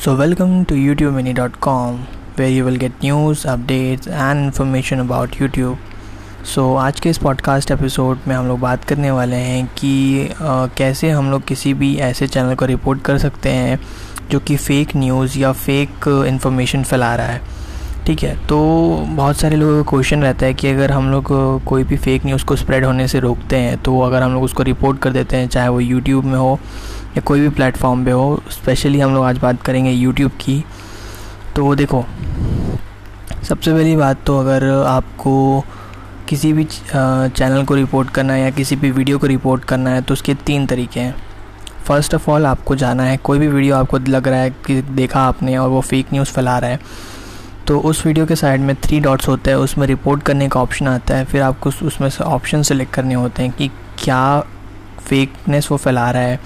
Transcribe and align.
So, 0.00 0.16
welcome 0.16 0.64
to 0.64 0.74
YouTubeMini.com 0.74 2.06
where 2.36 2.48
you 2.48 2.64
will 2.64 2.78
get 2.78 3.02
news, 3.02 3.44
updates 3.44 4.08
and 4.08 4.46
information 4.46 5.00
about 5.00 5.36
YouTube. 5.36 5.76
So 6.44 6.62
so, 6.62 6.78
आज 6.80 7.00
के 7.00 7.10
इस 7.10 7.18
podcast 7.18 7.70
episode 7.70 8.18
में 8.28 8.34
हम 8.34 8.46
लोग 8.48 8.60
बात 8.60 8.84
करने 8.84 9.10
वाले 9.10 9.36
हैं 9.36 9.66
कि 9.78 9.92
आ, 10.28 10.66
कैसे 10.78 11.10
हम 11.10 11.30
लोग 11.30 11.44
किसी 11.44 11.74
भी 11.74 11.94
ऐसे 11.98 12.26
चैनल 12.26 12.54
को 12.54 12.66
रिपोर्ट 12.66 13.02
कर 13.02 13.18
सकते 13.18 13.48
हैं 13.48 13.78
जो 14.30 14.40
कि 14.40 14.56
फ़ेक 14.56 14.96
न्यूज़ 14.96 15.38
या 15.38 15.52
फेक 15.52 16.08
इंफॉर्मेशन 16.26 16.82
फैला 16.82 17.14
रहा 17.14 17.26
है 17.26 17.42
ठीक 18.06 18.22
है 18.22 18.34
तो 18.46 18.58
बहुत 19.08 19.36
सारे 19.36 19.56
लोगों 19.56 19.82
का 19.82 19.90
क्वेश्चन 19.90 20.22
रहता 20.22 20.46
है 20.46 20.54
कि 20.54 20.68
अगर 20.68 20.92
हम 20.92 21.10
लोग 21.10 21.28
कोई 21.64 21.84
भी 21.84 21.96
फेक 21.96 22.24
न्यूज़ 22.26 22.44
को 22.44 22.56
स्प्रेड 22.56 22.84
होने 22.84 23.08
से 23.08 23.20
रोकते 23.20 23.56
हैं 23.56 23.76
तो 23.82 24.00
अगर 24.00 24.22
हम 24.22 24.32
लोग 24.34 24.42
उसको 24.42 24.62
रिपोर्ट 24.62 24.98
कर 24.98 25.10
देते 25.10 25.36
हैं 25.36 25.48
चाहे 25.48 25.68
वो 25.68 25.80
यूट्यूब 25.80 26.24
में 26.24 26.38
हो 26.38 26.58
या 27.10 27.20
कोई 27.20 27.40
भी 27.40 27.48
प्लेटफॉर्म 27.48 28.04
पे 28.04 28.10
हो 28.10 28.42
स्पेशली 28.50 29.00
हम 29.00 29.14
लोग 29.14 29.24
आज 29.24 29.38
बात 29.38 29.62
करेंगे 29.62 29.90
यूट्यूब 29.90 30.32
की 30.40 30.64
तो 31.56 31.74
देखो, 31.74 32.04
सबसे 33.42 33.72
पहली 33.72 33.96
बात 33.96 34.18
तो 34.26 34.38
अगर 34.38 34.68
आपको 34.86 35.64
किसी 36.28 36.52
भी 36.52 36.64
चैनल 36.64 37.64
को 37.64 37.74
रिपोर्ट 37.74 38.10
करना 38.10 38.32
है 38.32 38.42
या 38.42 38.50
किसी 38.50 38.76
भी 38.76 38.90
वीडियो 38.90 39.18
को 39.18 39.26
रिपोर्ट 39.26 39.64
करना 39.64 39.90
है 39.90 40.02
तो 40.02 40.14
उसके 40.14 40.34
तीन 40.46 40.66
तरीके 40.66 41.00
हैं। 41.00 41.14
फ़र्स्ट 41.86 42.14
ऑफ़ 42.14 42.30
ऑल 42.30 42.46
आपको 42.46 42.76
जाना 42.76 43.02
है, 43.02 43.16
कोई 43.16 43.38
भी 43.38 43.48
वीडियो 43.48 43.76
आपको 43.76 43.98
लग 43.98 44.28
रहा 44.28 44.40
है 44.40 44.50
कि 44.66 44.80
देखा 44.82 45.20
आपने 45.22 45.56
और 45.56 45.68
वो 45.68 45.80
फेक 45.80 46.12
न्यूज़ 46.12 46.28
फैला 46.28 46.58
रहा 46.58 46.70
है 46.70 46.80
तो 47.66 47.78
उस 47.80 48.04
वीडियो 48.06 48.26
के 48.26 48.36
साइड 48.36 48.60
में 48.60 48.74
थ्री 48.76 49.00
डॉट्स 49.00 49.28
होते 49.28 49.50
हैं, 49.50 49.56
उसमें 49.58 49.86
रिपोर्ट 49.86 50.22
करने 50.22 50.48
का 50.48 50.60
ऑप्शन 50.60 50.86
आता 50.88 51.16
है, 51.16 51.24
फिर 51.24 51.42
आपको 51.42 51.70
उसमें 51.86 52.08
से 52.10 52.24
ऑप्शन 52.24 52.62
सेलेक्ट 52.62 52.92
करने 52.94 53.14
होते 53.14 53.42
हैं 53.42 53.52
कि 53.52 53.68
क्या 53.98 54.40
फेकनेस 55.00 55.70
वो 55.70 55.76
फैला 55.76 56.10
रहा 56.10 56.22
है। 56.22 56.40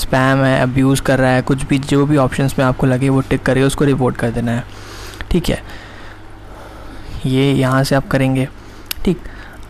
स्पैम 0.00 0.38
है 0.38 0.60
अब्यूज़ 0.62 1.02
कर 1.02 1.18
रहा 1.18 1.30
है, 1.30 1.42
कुछ 1.42 1.66
भी, 1.66 1.78
जो 1.78 2.06
भी 2.06 2.16
ऑप्शन 2.16 2.50
में 2.58 2.64
आपको 2.64 2.86
लगे, 2.86 3.08
वो 3.08 3.20
टिक 3.20 3.42
करिए, 3.42 3.64
उसको 3.64 3.84
रिपोर्ट 3.84 4.16
कर 4.16 4.30
देना 4.30 4.52
है। 4.52 4.64
ठीक 5.30 5.48
है? 5.48 5.62
ये 7.26 7.52
यहाँ 7.52 7.82
से 7.84 7.94
आप 7.94 8.08
करेंगे। 8.08 8.48
ठीक, 9.04 9.18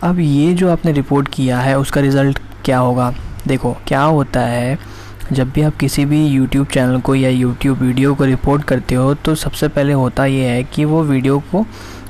अब 0.03 0.19
ये 0.19 0.53
जो 0.53 0.71
आपने 0.71 0.91
रिपोर्ट 0.91 1.27
किया 1.27 1.59
है, 1.59 1.77
उसका 1.79 2.01
रिज़ल्ट 2.01 2.39
क्या 2.65 2.77
होगा? 2.77 3.13
देखो, 3.47 3.75
क्या 3.87 4.01
होता 4.01 4.39
है, 4.39 4.77
जब 5.31 5.51
भी 5.51 5.61
आप 5.61 5.75
किसी 5.75 6.03
भी 6.05 6.25
यूट्यूब 6.27 6.67
चैनल 6.67 6.99
को 6.99 7.13
या 7.15 7.29
यूट्यूब 7.29 7.77
वीडियो 7.77 8.13
को 8.15 8.25
रिपोर्ट 8.25 8.63
करते 8.63 8.95
हो 8.95 9.13
तो 9.15 9.35
सबसे 9.35 9.67
पहले 9.67 9.93
होता 9.93 10.25
ये 10.25 10.45
है 10.45 10.63
कि 10.63 10.85
वो 10.85 11.01
वीडियो 11.03 11.37
को 11.51 11.65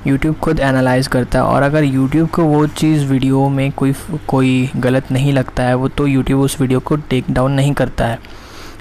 यूट्यूब 0.07 0.35
खुद 0.35 0.59
एनालाइज 0.59 1.07
करता 1.07 1.39
है 1.39 1.45
और 1.45 1.63
अगर 1.63 1.83
यूट्यूब 1.83 2.30
को 2.30 2.44
वो 2.44 2.66
चीज़ 2.67 3.05
वीडियो 3.05 3.47
में 3.49 3.71
कोई 3.71 3.94
कोई 4.27 4.69
गलत 4.77 5.11
नहीं 5.11 5.33
लगता 5.33 5.63
है, 5.63 5.75
वो 5.75 5.88
तो 5.88 6.07
यूट्यूब 6.07 6.41
उस 6.41 6.59
वीडियो 6.61 6.80
को 6.80 6.95
टेक 7.09 7.25
डाउन 7.31 7.52
नहीं 7.52 7.73
करता 7.73 8.05
है। 8.05 8.19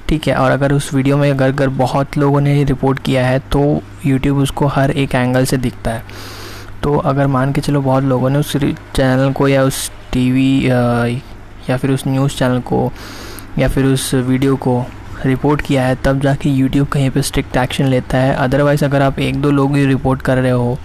ठीक 0.08 0.28
है, 0.28 0.34
और 0.34 0.50
अगर 0.50 0.72
उस 0.72 0.92
वीडियो 0.94 1.16
में 1.16 1.30
अगर 1.30 1.48
अगर 1.48 1.68
बहुत 1.76 2.16
लोगों 2.18 2.40
ने 2.40 2.62
रिपोर्ट 2.64 3.02
किया 3.04 3.26
है 3.26 3.38
तो 3.52 3.60
यूट्यूब 4.06 4.38
उसको 4.38 4.66
हर 4.66 4.90
एक 4.92 5.14
एंगल 5.14 5.44
से 5.44 5.56
दिखता 5.58 5.90
है। 5.90 6.02
तो 6.82 6.96
अगर 6.98 7.26
मान 7.26 7.52
के 7.52 7.60
चलो 7.60 7.80
बहुत 7.80 8.04
लोगों 8.04 8.30
ने 8.30 8.38
उस 8.38 8.56
चैनल 8.56 9.32
को 9.32 9.48
या 9.48 9.62
उस 9.62 9.90
टीवी 10.12 10.66
या 10.66 11.76
फिर 11.76 11.90
उस 11.90 12.06
न्यूज़ 12.06 12.36
चैनल 12.36 12.60
को, 12.62 12.90
या 13.58 13.68
फिर 13.68 13.84
उस 13.84 14.12
वीडियो 14.14 14.56
को 14.58 14.82
रिपोर्ट 15.24 15.60
किया 15.60 15.82
है, 15.84 15.94
तब 16.04 16.20
जाके 16.20 16.50
यूट्यूब 16.50 16.88
कहीं 16.88 17.10
पे 17.10 17.22
स्ट्रिक्ट 17.22 17.56
एक्शन 17.56 17.86
लेता 17.86 18.18
है। 18.18 18.34
अदरवाइज़ 18.34 18.84
अगर 18.84 19.02
आप 19.02 19.18
एक 19.20 19.40
दो 19.42 19.50
लोग 19.50 19.76
ही 19.76 19.84
रिपोर्ट 19.86 20.22
कर 20.22 20.38
रहे 20.38 20.50
हो 20.52 20.78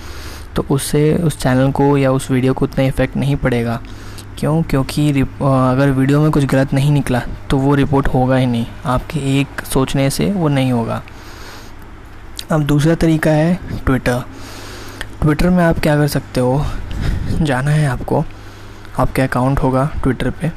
तो 0.55 0.65
उससे 0.71 1.13
उस 1.17 1.37
चैनल 1.39 1.71
को 1.71 1.97
या 1.97 2.11
उस 2.11 2.29
वीडियो 2.31 2.53
को 2.53 2.65
उतना 2.65 2.83
इफ़ेक्ट 2.83 3.17
नहीं 3.17 3.35
पड़ेगा। 3.35 3.79
क्यों? 4.39 4.61
क्योंकि 4.63 5.09
अगर 5.21 5.91
वीडियो 5.91 6.21
में 6.21 6.31
कुछ 6.31 6.45
गलत 6.45 6.73
नहीं 6.73 6.91
निकला 6.91 7.21
तो 7.49 7.57
वो 7.57 7.75
रिपोर्ट 7.75 8.07
होगा 8.07 8.35
ही 8.35 8.45
नहीं। 8.45 8.65
आपके 8.85 9.19
एक 9.39 9.61
सोचने 9.65 10.09
से 10.09 10.31
वो 10.31 10.47
नहीं 10.47 10.71
होगा। 10.71 11.01
अब 12.51 12.63
दूसरा 12.63 12.95
तरीका 12.95 13.31
है 13.31 13.59
ट्विटर 13.85 14.23
ट्विटर 15.21 15.49
में 15.49 15.63
आप 15.63 15.79
क्या 15.79 15.95
कर 15.97 16.07
सकते 16.07 16.39
हो? 16.39 16.65
जाना 17.31 17.71
है 17.71 17.87
आपको। 17.87 18.23
आपका 18.99 19.23
अकाउंट 19.23 19.59
होगा 19.59 19.89
ट्विटर 20.03 20.29
पे। 20.31 20.51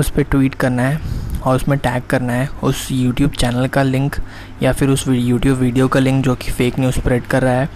उस 0.00 0.10
पर 0.10 0.22
ट्वीट 0.22 0.54
करना 0.54 0.82
है 0.82 1.00
और 1.44 1.56
उसमें 1.56 1.78
टैग 1.78 2.02
करना 2.10 2.32
है। 2.32 2.48
उस 2.62 2.88
यूट्यूब 2.92 3.30
चैनल 3.30 3.66
का 3.66 3.82
लिंक 3.82 4.16
या 4.62 4.72
फिर 4.72 4.88
उस 4.88 5.04
यूट्यूब 5.08 5.58
वीडियो 5.58 5.88
का 5.88 6.00
लिंक 6.00 6.24
जो 6.24 6.34
कि 6.34 6.50
फ़ेक 6.50 6.78
न्यूज़ 6.78 6.94
स्प्रेड 6.94 7.26
कर 7.26 7.42
रहा 7.42 7.52
है। 7.52 7.68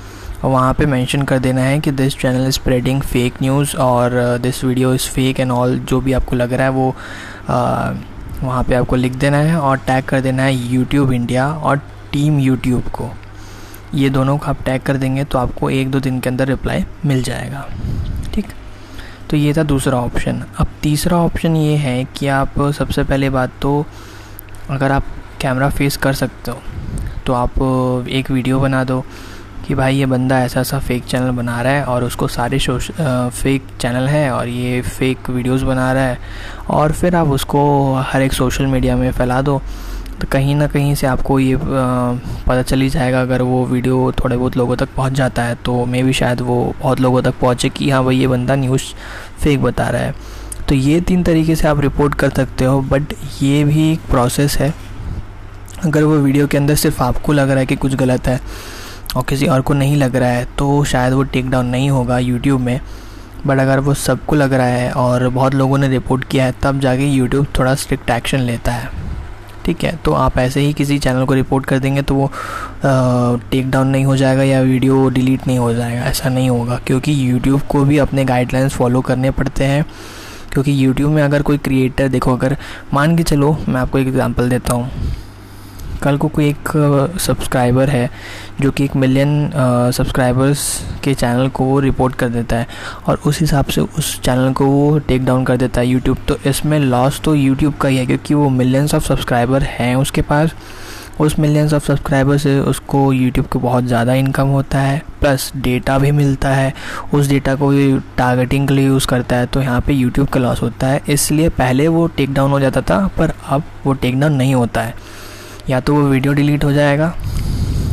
वहाँ 0.47 0.73
पे 0.75 0.87
मेंशन 0.87 1.23
कर 1.23 1.39
देना 1.39 1.61
है 1.61 1.79
कि 1.81 1.91
this 1.91 2.17
channel 2.19 2.47
is 2.47 2.55
spreading 2.55 3.01
fake 3.03 3.43
news 3.43 3.77
और 3.77 4.11
this 4.43 4.63
video 4.65 4.93
is 4.95 5.09
fake 5.11 5.41
and 5.41 5.51
all 5.51 5.79
जो 5.81 6.01
भी 6.01 6.13
आपको 6.13 6.37
लग 6.37 6.53
रहा 6.53 6.67
है 6.67 6.73
वो 6.73 6.95
uh, 7.43 8.45
वहाँ 8.45 8.63
पे 8.65 8.75
आपको 8.75 8.97
लिख 8.97 9.15
देना 9.15 9.37
है 9.37 9.59
और 9.59 9.77
टैग 9.87 10.05
कर 10.05 10.21
देना 10.21 10.43
है 10.43 10.55
यूट्यूब 10.73 11.13
इंडिया 11.13 11.49
और 11.49 11.77
टीम 12.13 12.39
यूट्यूब 12.39 12.89
को। 12.89 13.11
ये 13.95 14.11
दोनों 14.11 14.37
को 14.39 14.47
आप 14.47 14.63
टैग 14.65 14.83
कर 14.83 14.97
देंगे 14.97 15.25
तो 15.25 15.39
आपको 15.39 15.71
एक 15.71 15.91
दो 15.91 16.01
दिन 16.01 16.21
के 16.21 16.29
अंदर 16.29 16.49
रिप्लाई 16.49 16.85
मिल 17.07 17.23
जाएगा। 17.23 17.67
ठीक? 18.35 18.47
तो 19.31 19.37
ये 19.37 19.53
था 19.53 19.63
दूसरा 19.63 19.99
ऑप्शन 19.99 20.43
अब 20.59 20.69
तीसरा 20.83 21.17
ऑप्शन 21.19 21.57
ये 21.57 21.77
है 21.77 22.05
कि 22.17 22.27
आप 22.29 22.61
सबसे 22.79 23.05
पहले 23.05 23.31
बात 23.31 23.53
तो 23.63 23.85
अगर 24.71 24.93
आप 24.93 25.05
कैमरा 25.41 25.69
फेस 25.71 25.97
कर 25.97 26.13
सकते 26.15 26.51
हो 26.51 26.61
तो 27.27 27.33
आप 27.33 27.59
एक 28.09 28.31
वीडियो 28.31 28.61
बना 28.61 28.85
दो। 28.85 29.05
कि 29.67 29.75
भाई 29.75 29.97
ये 29.97 30.07
बंदा 30.07 30.39
ऐसा 30.41 30.61
ऐसा 30.61 30.79
फेक 30.79 31.05
चैनल 31.05 31.31
बना 31.31 31.63
रहा 31.63 31.73
है 31.73 31.85
और 31.85 32.05
उसको 32.05 32.29
सारे 32.29 32.59
शो 32.59 32.79
फेक 32.79 33.63
चैनल 33.81 34.09
हैं 34.09 34.31
और 34.31 34.49
ये 34.49 34.81
फेक 34.83 35.31
वीडियोस 35.31 35.63
बना 35.63 35.93
रहा 35.93 36.03
है 36.03 36.19
और 36.71 36.93
फिर 36.93 37.17
आप 37.17 37.29
उसको 37.29 37.95
हर 37.95 38.23
एक 38.23 38.33
सोशल 38.33 38.67
मीडिया 38.67 38.97
में 38.97 39.11
फैला 39.13 39.41
दो 39.43 39.63
तो 40.21 40.27
कहीं 40.33 40.55
ना 40.55 40.67
कहीं 40.67 40.95
से 40.95 41.07
आपको 41.07 41.39
ये 41.39 41.57
पता 41.63 42.63
चल 42.63 42.81
ही 42.81 42.89
जाएगा 42.89 43.21
अगर 43.23 43.43
वो 43.43 43.65
वीडियो 43.67 44.13
थोड़े 44.13 44.37
बहुत 44.37 44.57
लोगों 44.57 44.77
तक 44.77 44.89
पहुँच 44.97 45.13
जाता 45.13 45.43
है 45.43 45.55
तो 45.55 45.85
मे 45.87 46.03
भी 46.03 46.13
शायद 46.13 46.41
वो 46.41 46.75
बहुत 46.83 47.01
लोगों 47.01 47.23
तक 47.23 47.35
पहुँचे 47.41 47.69
कि 47.69 47.91
हाँ 47.91 48.05
भाई 48.05 48.17
ये 48.17 48.27
बंदा 48.27 48.55
न्यूज़ 48.55 48.83
फेक 49.41 49.63
बता 49.63 49.89
रहा 49.89 50.03
है। 50.03 50.15
तो 50.69 50.75
ये 50.75 51.01
तीन 51.01 51.23
तरीके 51.23 51.57
से 51.57 51.69
आप 51.69 51.81
रिपोर्ट 51.81 52.15
कर 52.15 52.31
सकते 52.31 52.65
हो 52.65 52.81
बट 52.83 53.13
ये 53.43 53.65
भी 53.65 53.93
एक 53.93 54.01
प्रोसेस 54.11 54.57
है। 54.59 54.73
अगर 55.85 56.03
वो 56.03 56.17
वीडियो 56.17 56.47
के 56.47 56.57
अंदर 56.57 56.75
सिर्फ़ 56.75 57.03
आपको 57.03 57.33
लग 57.33 57.51
रहा 57.51 57.59
है 57.59 57.67
कि 57.67 57.77
कुछ 57.77 57.95
गलत 57.95 58.27
है 58.27 58.41
और 59.17 59.25
किसी 59.29 59.47
और 59.47 59.61
को 59.61 59.75
नहीं 59.75 59.97
लग 59.97 60.17
रहा 60.17 60.31
है 60.31 60.47
तो 60.59 60.85
शायद 60.85 61.13
वो 61.13 61.23
टेक 61.25 61.51
डाउन 61.51 61.67
नहीं 61.67 61.91
होगा 61.91 62.19
यूट्यूब 62.21 62.61
में। 62.61 62.81
बट 63.47 63.59
अगर 63.59 63.81
वो 63.81 63.95
सबको 63.95 64.37
लग 64.37 64.53
रहा 64.53 64.67
है 64.67 64.91
और 64.93 65.29
बहुत 65.29 65.55
लोगों 65.55 65.79
ने 65.79 65.89
रिपोर्ट 65.89 66.25
किया 66.25 66.45
है, 66.45 66.55
तब 66.63 66.81
जाके 66.81 67.07
यूट्यूब 67.07 67.47
थोड़ा 67.59 67.75
स्ट्रिक्ट 67.75 68.11
एक्शन 68.11 68.41
लेता 68.41 68.73
है। 68.73 69.05
ठीक 69.65 69.85
है? 69.85 69.95
तो 70.05 70.13
आप 70.15 70.39
ऐसे 70.39 70.61
ही 70.61 70.73
किसी 70.73 70.99
चैनल 70.99 71.25
को 71.25 71.35
रिपोर्ट 71.35 71.67
कर 71.67 71.79
देंगे 71.79 72.03
तो 72.03 72.15
वो 72.15 72.31
टेक 73.51 73.71
डाउन 73.71 73.89
नहीं 73.89 74.05
हो 74.05 74.17
जाएगा 74.17 74.43
या 74.43 74.61
वीडियो 74.63 75.09
डिलीट 75.09 75.47
नहीं 75.47 75.59
हो 75.59 75.73
जाएगा। 75.75 76.03
ऐसा 76.03 76.29
नहीं 76.29 76.51
होगा, 76.51 76.81
क्योंकि 76.87 77.15
यूट्यूब 77.31 77.61
को 77.63 77.85
भी 77.85 77.99
अपने 77.99 78.25
गाइडलाइंस 78.25 78.75
फॉलो 78.75 79.01
करने 79.01 79.31
पड़ते 79.31 79.65
हैं। 79.65 79.85
क्योंकि 80.53 80.85
यूट्यूब 80.85 81.13
में 81.13 81.23
अगर 81.23 81.43
कोई 81.43 81.59
क्रिएटर 81.59 82.09
देखो, 82.09 82.37
अगर 82.37 82.57
मान 82.95 83.17
के 83.17 83.23
चलो, 83.23 83.57
मैं 83.69 83.81
आपको 83.81 83.99
एक 83.99 84.07
एग्ज़ाम्पल 84.09 84.49
देता 84.49 84.75
हूँ। 84.75 84.91
कल 86.07 86.17
को 86.17 86.29
कोई 86.29 86.49
एक 86.49 86.69
सब्सक्राइबर 87.21 87.91
है, 87.91 88.09
जो 88.61 88.71
कि 88.71 88.85
एक 88.85 88.97
मिलियन 88.97 89.51
सब्सक्राइबर्स 89.93 90.61
के 91.05 91.15
चैनल 91.15 91.49
को 91.51 91.79
रिपोर्ट 91.81 92.15
कर 92.15 92.29
देता 92.31 92.57
है 92.57 92.67
और 93.07 93.21
उस 93.27 93.41
हिसाब 93.41 93.65
से 93.67 93.81
उस 93.81 94.21
चैनल 94.21 94.53
को 94.53 94.67
वो 94.67 94.99
टेक 94.99 95.25
डाउन 95.25 95.45
कर 95.45 95.57
देता 95.57 95.81
है 95.81 95.87
यूट्यूब 95.87 96.19
तो 96.29 96.37
इसमें 96.47 96.79
लॉस 96.81 97.21
तो 97.21 97.35
यूट्यूब 97.35 97.75
का 97.75 97.89
ही 97.89 97.97
है, 97.97 98.07
क्योंकि 98.07 98.35
वो 98.35 98.49
मिलियंस 98.51 98.95
ऑफ़ 98.95 99.05
सब्सक्राइबर 99.05 99.63
हैं 99.63 99.95
उसके 99.97 100.23
पास। 100.23 100.55
उस 101.21 101.39
मिलियंस 101.39 101.73
ऑफ़ 101.73 101.85
सब्सक्राइबर 101.85 102.39
से 102.39 102.59
उसको 102.61 103.13
यूट्यूब 103.13 103.47
को 103.47 103.59
बहुत 103.59 103.85
ज़्यादा 103.85 104.15
इनकम 104.15 104.49
होता 104.49 104.79
है 104.79 105.03
प्लस 105.21 105.51
डेटा 105.57 105.99
भी 105.99 106.11
मिलता 106.13 106.49
है। 106.51 106.73
उस 107.15 107.29
डेटा 107.29 107.55
को 107.55 107.71
टारगेटिंग 108.17 108.69
के 108.69 108.75
लिए 108.75 108.87
यूज़ 108.87 109.07
करता 109.07 109.37
है 109.37 109.47
तो 109.47 109.61
यहाँ 109.63 109.81
पे 109.81 109.93
यूट्यूब 109.93 110.29
का 110.29 110.41
लॉस 110.41 110.63
होता 110.63 110.87
है। 110.87 111.01
इसलिए 111.09 111.49
पहले 111.51 111.89
वो 111.89 112.07
टेक 112.17 112.35
डाउन 112.35 112.51
हो 112.51 112.61
जाता 112.61 112.81
था, 112.83 113.07
पर 113.09 113.33
अब 113.49 113.63
वो 113.85 113.93
टेक 113.95 114.21
डाउन 114.21 114.33
नहीं 114.35 114.55
होता 114.55 114.83
है। 114.83 114.95
या 115.71 115.81
तो 115.81 115.95
वो 115.95 116.03
वीडियो 116.09 116.33
डिलीट 116.33 116.65
हो 116.65 116.73
जाएगा 116.73 117.15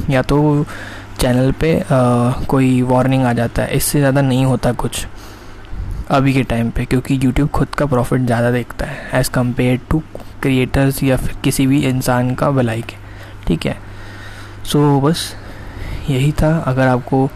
या 0.10 0.22
तो 0.22 0.66
चैनल 1.20 1.52
पे 1.52 1.74
आ, 1.80 2.32
कोई 2.50 2.82
वार्निंग 2.82 3.24
आ 3.26 3.34
जाता 3.34 3.62
है। 3.62 3.76
इससे 3.78 4.00
ज़्यादा 4.00 4.22
नहीं 4.22 4.46
होता 4.46 4.72
कुछ 4.74 5.06
अभी 6.10 6.34
के 6.34 6.44
टाइम 6.44 6.70
पे 6.70 6.86
क्योंकि 6.86 7.20
यूट्यूब 7.24 7.50
खुद 7.50 7.68
का 7.68 7.86
प्रॉफिट 7.86 8.22
ज़्यादा 8.22 8.52
देखता 8.52 8.86
है 8.86 9.20
एज़ 9.20 9.30
कंपेयर 9.32 9.80
टू 9.92 10.02
क्रिएटर्स 10.42 11.02
या 11.04 11.18
फिर 11.18 11.36
किसी 11.44 11.68
भी 11.68 11.80
इंसान 11.88 12.34
का 12.36 12.50
भलाई 12.52 12.82
के। 12.82 12.96
ठीक 13.48 13.66
है? 13.66 13.78
सो 14.66 14.80
so, 14.80 15.04
बस 15.04 15.34
यही 16.10 16.32
था। 16.32 16.58
अगर 16.68 16.88
आपको 16.88 17.30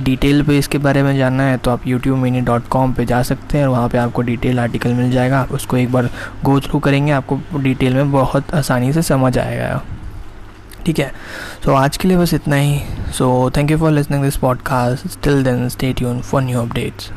डिटेल 0.00 0.42
पे 0.42 0.58
इसके 0.58 0.78
बारे 0.78 1.02
में 1.02 1.18
जानना 1.18 1.42
है 1.42 1.56
तो 1.56 1.70
आप 1.70 1.86
यूट्यूब 1.86 2.18
मिनी 2.18 2.40
डॉट 2.40 2.68
कॉम 2.68 2.92
पर 2.92 3.04
जा 3.04 3.22
सकते 3.22 3.58
हैं 3.58 3.64
और 3.64 3.70
वहाँ 3.70 3.88
पर 3.88 3.98
आपको 3.98 4.22
डिटेल 4.22 4.60
आर्टिकल 4.60 4.94
मिल 4.94 5.10
जाएगा। 5.10 5.40
आप 5.40 5.52
उसको 5.52 5.76
एक 5.76 5.92
बार 5.92 6.10
गो 6.44 6.60
थ्रू 6.60 6.78
करेंगे 6.78 7.12
आपको 7.12 7.58
डिटेल 7.58 7.94
में 7.94 8.12
बहुत 8.12 8.54
आसानी 8.54 8.92
से 8.92 9.02
समझ 9.02 9.38
आएगा। 9.38 9.82
ठीक 10.86 10.98
है? 10.98 11.12
सो 11.64 11.70
so, 11.70 11.76
आज 11.76 11.96
के 11.96 12.08
लिए 12.08 12.16
बस 12.16 12.34
इतना 12.34 12.56
ही। 12.56 12.80
So 13.12 13.50
thank 13.56 13.70
you 13.70 13.78
for 13.78 13.90
listening 13.90 14.22
this 14.22 14.36
podcast 14.36 15.06
still 15.06 15.44
then 15.44 15.68
stay 15.68 15.92
tune 15.92 16.20
for 16.20 16.42
new 16.42 16.60
updates 16.60 17.10